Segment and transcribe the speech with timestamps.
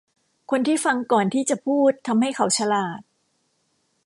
[0.49, 3.01] คนที่ฟังก่อนที่จะพูดทำให้เขาฉลาด